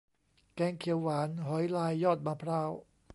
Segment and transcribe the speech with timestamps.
[0.55, 2.71] แกงเขียวหวานหอยลายยอดมะพร้าว